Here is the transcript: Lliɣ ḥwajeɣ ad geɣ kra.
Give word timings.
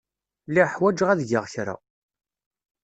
Lliɣ 0.49 0.69
ḥwajeɣ 0.75 1.09
ad 1.09 1.21
geɣ 1.29 1.45
kra. 1.53 1.75